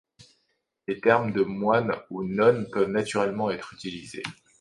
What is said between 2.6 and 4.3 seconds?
peuvent naturellement être utilisés.